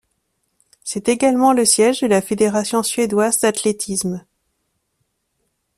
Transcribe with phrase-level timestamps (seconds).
[0.83, 4.25] C'est également le siège de la Fédération suédoise d'athlétisme.